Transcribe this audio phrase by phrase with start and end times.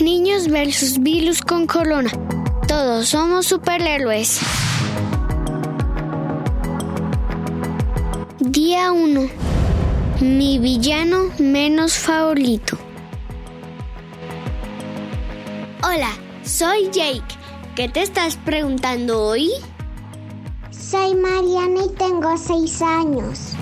[0.00, 2.10] Niños versus virus con corona.
[2.66, 4.40] Todos somos superhéroes.
[8.40, 9.30] Día 1.
[10.20, 12.76] Mi villano menos favorito.
[15.84, 16.10] Hola,
[16.42, 17.22] soy Jake.
[17.76, 19.52] ¿Qué te estás preguntando hoy?
[20.72, 23.52] Soy Mariana y tengo seis años.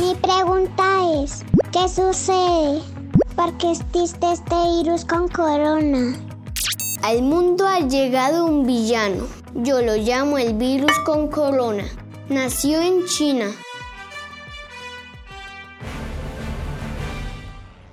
[0.00, 3.01] Mi pregunta es, ¿qué sucede?
[3.36, 6.14] ¿Por qué existe este virus con corona?
[7.02, 9.26] Al mundo ha llegado un villano.
[9.54, 11.84] Yo lo llamo el virus con corona.
[12.28, 13.46] Nació en China.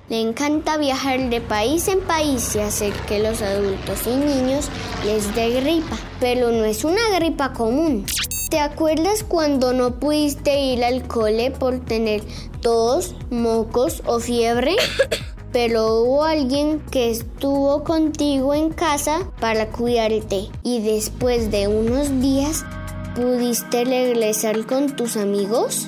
[0.09, 4.67] Le encanta viajar de país en país y hacer que los adultos y niños
[5.05, 5.97] les dé gripa.
[6.19, 8.05] Pero no es una gripa común.
[8.49, 12.23] ¿Te acuerdas cuando no pudiste ir al cole por tener
[12.61, 14.75] tos, mocos o fiebre?
[15.51, 22.65] Pero hubo alguien que estuvo contigo en casa para cuidarte y después de unos días
[23.15, 25.87] pudiste regresar con tus amigos.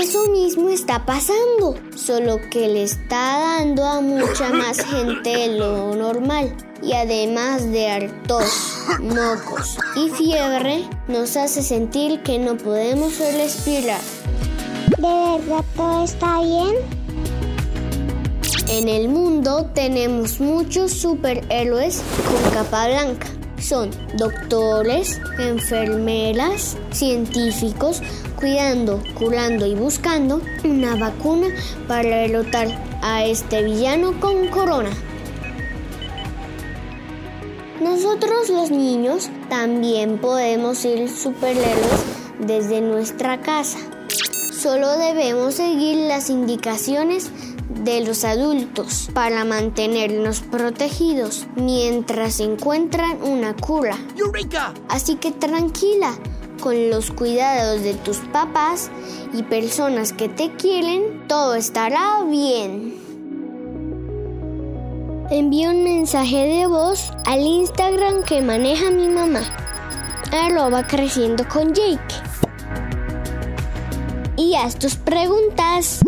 [0.00, 5.94] Eso mismo está pasando, solo que le está dando a mucha más gente de lo
[5.94, 6.56] normal.
[6.82, 14.00] Y además de hartos, mocos y fiebre, nos hace sentir que no podemos respirar.
[14.96, 16.76] ¿De verdad todo está bien?
[18.70, 23.26] En el mundo tenemos muchos superhéroes con capa blanca.
[23.60, 28.02] Son doctores, enfermeras, científicos,
[28.36, 31.48] cuidando, curando y buscando una vacuna
[31.86, 32.68] para derrotar
[33.02, 34.90] a este villano con corona.
[37.82, 42.04] Nosotros los niños también podemos ser superhéroes
[42.38, 43.78] desde nuestra casa.
[44.52, 47.30] Solo debemos seguir las indicaciones
[47.84, 53.96] de los adultos para mantenernos protegidos mientras encuentran una cura.
[54.88, 56.14] Así que tranquila,
[56.60, 58.90] con los cuidados de tus papás
[59.32, 63.00] y personas que te quieren, todo estará bien.
[65.30, 69.42] Envía un mensaje de voz al Instagram que maneja mi mamá.
[70.32, 72.14] Arroba creciendo con Jake.
[74.36, 76.00] Y haz tus preguntas.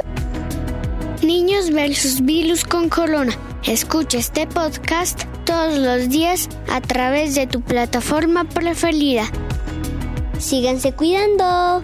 [1.22, 3.33] Niños versus virus con corona.
[3.65, 9.31] Escucha este podcast todos los días a través de tu plataforma preferida.
[10.41, 11.81] Síganse cuidando.